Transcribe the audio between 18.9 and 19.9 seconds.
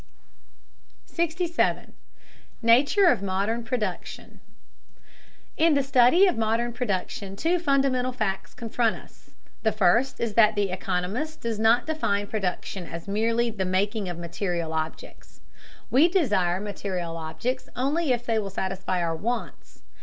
our wants.